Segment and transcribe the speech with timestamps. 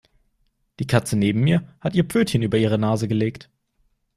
[0.79, 3.51] Die Katze neben mir hat ihr Pfötchen über ihre Nase gelegt.